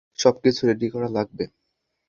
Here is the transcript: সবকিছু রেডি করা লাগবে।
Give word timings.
সবকিছু 0.19 0.61
রেডি 0.69 0.87
করা 0.93 1.09
লাগবে। 1.09 1.43